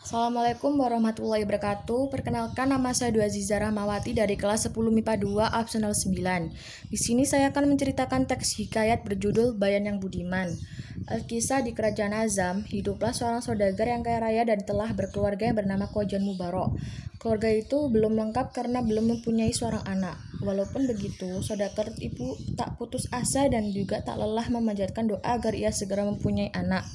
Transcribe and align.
Assalamualaikum 0.00 0.80
warahmatullahi 0.80 1.44
wabarakatuh. 1.44 2.08
Perkenalkan 2.08 2.72
nama 2.72 2.96
saya 2.96 3.12
Dua 3.12 3.28
Aziza 3.28 3.60
Rahmawati 3.60 4.16
dari 4.16 4.32
kelas 4.32 4.64
10 4.72 4.72
MIPA 4.72 5.20
2 5.20 5.60
Optional 5.60 5.92
9. 5.92 6.88
Di 6.88 6.96
sini 6.96 7.28
saya 7.28 7.52
akan 7.52 7.76
menceritakan 7.76 8.24
teks 8.24 8.56
hikayat 8.56 9.04
berjudul 9.04 9.60
Bayan 9.60 9.84
yang 9.84 10.00
Budiman. 10.00 10.56
Alkisah 11.04 11.60
di 11.60 11.76
Kerajaan 11.76 12.16
Azam, 12.16 12.64
hiduplah 12.64 13.12
seorang 13.12 13.44
saudagar 13.44 13.92
yang 13.92 14.00
kaya 14.00 14.24
raya 14.24 14.48
dan 14.48 14.64
telah 14.64 14.88
berkeluarga 14.96 15.52
yang 15.52 15.60
bernama 15.60 15.84
Kojan 15.92 16.24
Mubarok. 16.24 16.80
Keluarga 17.20 17.52
itu 17.52 17.92
belum 17.92 18.16
lengkap 18.16 18.56
karena 18.56 18.80
belum 18.80 19.20
mempunyai 19.20 19.52
seorang 19.52 19.84
anak. 19.84 20.16
Walaupun 20.40 20.88
begitu, 20.88 21.44
saudagar 21.44 21.92
ibu 22.00 22.40
tak 22.56 22.80
putus 22.80 23.04
asa 23.12 23.52
dan 23.52 23.68
juga 23.68 24.00
tak 24.00 24.16
lelah 24.16 24.48
memanjatkan 24.48 25.12
doa 25.12 25.20
agar 25.20 25.52
ia 25.52 25.68
segera 25.68 26.08
mempunyai 26.08 26.48
anak. 26.56 26.88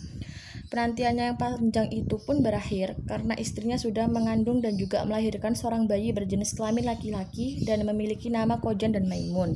Penantiannya 0.76 1.32
yang 1.32 1.40
panjang 1.40 1.88
itu 1.88 2.20
pun 2.20 2.44
berakhir 2.44 3.00
karena 3.08 3.32
istrinya 3.40 3.80
sudah 3.80 4.12
mengandung 4.12 4.60
dan 4.60 4.76
juga 4.76 5.08
melahirkan 5.08 5.56
seorang 5.56 5.88
bayi 5.88 6.12
berjenis 6.12 6.52
kelamin 6.52 6.84
laki-laki 6.84 7.64
dan 7.64 7.88
memiliki 7.88 8.28
nama 8.28 8.60
Kojan 8.60 8.92
dan 8.92 9.08
Maimun. 9.08 9.56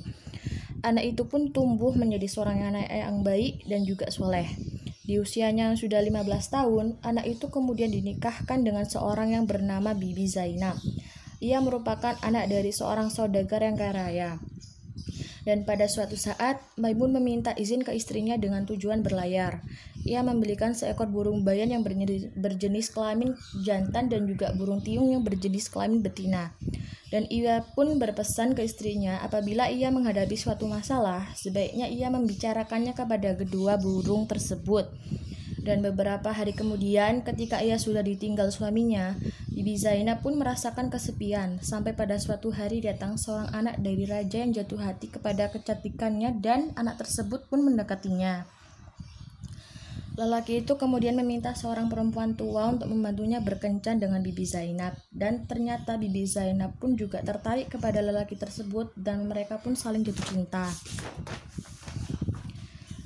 Anak 0.79 1.03
itu 1.03 1.27
pun 1.27 1.51
tumbuh 1.51 1.91
menjadi 1.91 2.23
seorang 2.23 2.71
anak 2.71 2.87
yang 2.87 3.19
baik 3.19 3.67
dan 3.67 3.83
juga 3.83 4.07
soleh. 4.07 4.47
Di 5.03 5.19
usianya 5.19 5.67
yang 5.67 5.75
sudah 5.75 5.99
15 5.99 6.23
tahun, 6.55 6.85
anak 7.03 7.27
itu 7.27 7.51
kemudian 7.51 7.91
dinikahkan 7.91 8.63
dengan 8.63 8.87
seorang 8.87 9.35
yang 9.35 9.43
bernama 9.43 9.91
Bibi 9.91 10.23
Zainab. 10.23 10.79
Ia 11.43 11.59
merupakan 11.59 12.15
anak 12.23 12.47
dari 12.47 12.71
seorang 12.71 13.11
saudagar 13.11 13.59
yang 13.67 13.75
kaya 13.75 13.91
raya. 13.91 14.31
Dan 15.49 15.65
pada 15.65 15.89
suatu 15.89 16.13
saat, 16.13 16.61
Maimun 16.77 17.09
meminta 17.09 17.57
izin 17.57 17.81
ke 17.81 17.89
istrinya 17.97 18.37
dengan 18.37 18.69
tujuan 18.69 19.01
berlayar. 19.01 19.65
Ia 20.05 20.21
membelikan 20.21 20.77
seekor 20.77 21.09
burung 21.09 21.41
bayan 21.41 21.73
yang 21.73 21.81
berjenis 22.37 22.93
kelamin 22.93 23.33
jantan 23.65 24.13
dan 24.13 24.29
juga 24.29 24.53
burung 24.53 24.85
tiung 24.85 25.09
yang 25.09 25.25
berjenis 25.25 25.65
kelamin 25.73 26.05
betina. 26.05 26.53
Dan 27.09 27.25
ia 27.33 27.65
pun 27.73 27.97
berpesan 27.97 28.53
ke 28.53 28.61
istrinya 28.61 29.25
apabila 29.25 29.73
ia 29.73 29.89
menghadapi 29.89 30.37
suatu 30.37 30.69
masalah, 30.69 31.25
sebaiknya 31.33 31.89
ia 31.89 32.13
membicarakannya 32.13 32.93
kepada 32.93 33.33
kedua 33.33 33.81
burung 33.81 34.29
tersebut. 34.29 34.85
Dan 35.59 35.83
beberapa 35.83 36.31
hari 36.31 36.55
kemudian, 36.55 37.21
ketika 37.21 37.59
ia 37.59 37.75
sudah 37.75 37.99
ditinggal 37.99 38.49
suaminya, 38.49 39.19
Bibi 39.51 39.75
Zainab 39.75 40.23
pun 40.23 40.39
merasakan 40.39 40.87
kesepian. 40.87 41.59
Sampai 41.59 41.91
pada 41.91 42.15
suatu 42.15 42.49
hari 42.49 42.79
datang 42.79 43.19
seorang 43.19 43.51
anak 43.51 43.75
dari 43.83 44.07
raja 44.07 44.39
yang 44.39 44.55
jatuh 44.55 44.79
hati 44.79 45.11
kepada 45.11 45.51
kecantikannya 45.51 46.39
dan 46.39 46.71
anak 46.79 47.03
tersebut 47.03 47.51
pun 47.51 47.67
mendekatinya. 47.67 48.47
Lelaki 50.19 50.59
itu 50.67 50.75
kemudian 50.75 51.15
meminta 51.15 51.55
seorang 51.55 51.87
perempuan 51.87 52.35
tua 52.35 52.67
untuk 52.75 52.91
membantunya 52.91 53.39
berkencan 53.39 54.03
dengan 54.03 54.19
Bibi 54.19 54.43
Zainab. 54.43 54.99
Dan 55.07 55.47
ternyata 55.47 55.95
Bibi 55.95 56.27
Zainab 56.27 56.75
pun 56.75 56.99
juga 56.99 57.23
tertarik 57.23 57.71
kepada 57.71 58.03
lelaki 58.03 58.35
tersebut 58.35 58.91
dan 58.99 59.31
mereka 59.31 59.63
pun 59.63 59.79
saling 59.79 60.03
jatuh 60.03 60.27
cinta. 60.27 60.67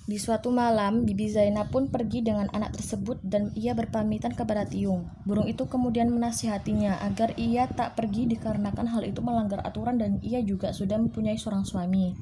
Di 0.04 0.20
suatu 0.20 0.52
malam, 0.52 1.08
Bibi 1.08 1.32
Zainab 1.32 1.72
pun 1.72 1.88
pergi 1.88 2.20
dengan 2.20 2.52
anak 2.52 2.76
tersebut 2.76 3.24
dan 3.24 3.56
ia 3.56 3.72
berpamitan 3.72 4.36
kepada 4.36 4.68
Tiung. 4.68 5.08
Burung 5.24 5.48
itu 5.48 5.64
kemudian 5.64 6.12
menasihatinya 6.12 7.00
agar 7.08 7.32
ia 7.40 7.72
tak 7.72 7.96
pergi 7.96 8.28
dikarenakan 8.28 8.92
hal 8.92 9.08
itu 9.08 9.24
melanggar 9.24 9.64
aturan 9.64 9.96
dan 9.96 10.20
ia 10.20 10.44
juga 10.44 10.76
sudah 10.76 11.00
mempunyai 11.00 11.40
seorang 11.40 11.64
suami. 11.64 12.20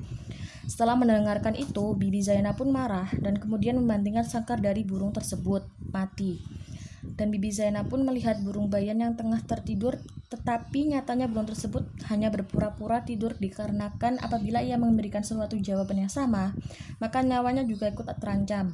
Setelah 0.69 0.93
mendengarkan 0.93 1.57
itu, 1.57 1.97
Bibi 1.97 2.21
Zainab 2.21 2.61
pun 2.61 2.69
marah 2.69 3.09
dan 3.17 3.41
kemudian 3.41 3.81
membantingkan 3.81 4.29
sangkar 4.29 4.61
dari 4.61 4.85
burung 4.85 5.09
tersebut 5.09 5.65
mati. 5.89 6.37
Dan 7.01 7.33
Bibi 7.33 7.49
Zainab 7.49 7.89
pun 7.89 8.05
melihat 8.05 8.37
burung 8.45 8.69
bayan 8.69 9.01
yang 9.01 9.17
tengah 9.17 9.41
tertidur 9.41 9.97
tetapi 10.31 10.95
nyatanya 10.95 11.27
burung 11.27 11.43
tersebut 11.43 11.83
hanya 12.07 12.31
berpura-pura 12.31 13.03
tidur 13.03 13.35
dikarenakan 13.35 14.15
apabila 14.23 14.63
ia 14.63 14.79
memberikan 14.79 15.27
sesuatu 15.27 15.59
jawaban 15.59 16.07
yang 16.07 16.13
sama, 16.13 16.55
maka 17.03 17.19
nyawanya 17.19 17.67
juga 17.67 17.91
ikut 17.91 18.07
terancam. 18.15 18.71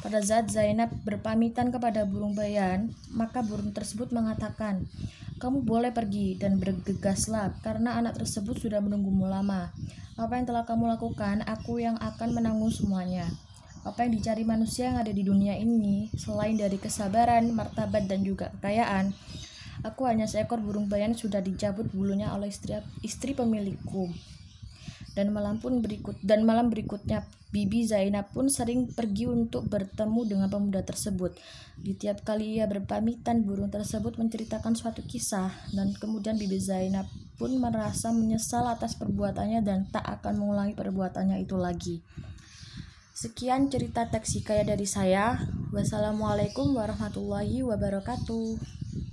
Pada 0.00 0.24
saat 0.24 0.48
Zainab 0.48 0.88
berpamitan 1.04 1.68
kepada 1.68 2.08
burung 2.08 2.32
bayan, 2.32 2.96
maka 3.12 3.44
burung 3.44 3.76
tersebut 3.76 4.08
mengatakan, 4.16 4.88
"Kamu 5.36 5.60
boleh 5.60 5.92
pergi 5.92 6.40
dan 6.40 6.56
bergegaslah, 6.56 7.60
karena 7.60 8.00
anak 8.00 8.16
tersebut 8.16 8.56
sudah 8.56 8.80
menunggumu 8.80 9.28
lama. 9.28 9.68
Apa 10.16 10.40
yang 10.40 10.48
telah 10.48 10.64
kamu 10.64 10.88
lakukan, 10.88 11.44
aku 11.44 11.84
yang 11.84 12.00
akan 12.00 12.32
menanggung 12.32 12.72
semuanya." 12.72 13.28
Apa 13.84 14.08
yang 14.08 14.16
dicari 14.16 14.42
manusia 14.46 14.88
yang 14.88 14.98
ada 15.02 15.12
di 15.12 15.20
dunia 15.26 15.54
ini, 15.58 16.08
selain 16.14 16.56
dari 16.56 16.80
kesabaran, 16.80 17.50
martabat, 17.54 18.06
dan 18.06 18.22
juga 18.22 18.54
kekayaan, 18.58 19.14
Aku 19.86 20.10
hanya 20.10 20.26
seekor 20.26 20.58
burung 20.58 20.90
bayan 20.90 21.14
sudah 21.14 21.38
dicabut 21.38 21.86
bulunya 21.94 22.34
oleh 22.34 22.50
istri 22.50 22.74
istri 23.06 23.34
pemilikku. 23.34 24.10
Dan 25.14 25.34
malam 25.34 25.58
pun 25.58 25.82
berikut 25.82 26.18
dan 26.22 26.46
malam 26.46 26.70
berikutnya 26.70 27.26
Bibi 27.48 27.88
Zainab 27.88 28.28
pun 28.36 28.52
sering 28.52 28.92
pergi 28.92 29.24
untuk 29.24 29.66
bertemu 29.72 30.20
dengan 30.28 30.48
pemuda 30.52 30.84
tersebut. 30.84 31.32
Di 31.80 31.96
tiap 31.96 32.20
kali 32.20 32.60
ia 32.60 32.68
berpamitan, 32.68 33.40
burung 33.42 33.72
tersebut 33.72 34.20
menceritakan 34.20 34.76
suatu 34.76 35.00
kisah 35.00 35.48
dan 35.72 35.96
kemudian 35.96 36.36
Bibi 36.36 36.60
Zainab 36.60 37.08
pun 37.40 37.56
merasa 37.56 38.12
menyesal 38.12 38.68
atas 38.68 39.00
perbuatannya 39.00 39.64
dan 39.64 39.88
tak 39.88 40.04
akan 40.20 40.44
mengulangi 40.44 40.76
perbuatannya 40.76 41.40
itu 41.40 41.56
lagi. 41.56 42.04
Sekian 43.16 43.66
cerita 43.66 44.06
teks 44.06 44.38
hikayat 44.38 44.70
dari 44.70 44.86
saya. 44.86 45.42
Wassalamualaikum 45.74 46.70
warahmatullahi 46.76 47.66
wabarakatuh. 47.66 48.60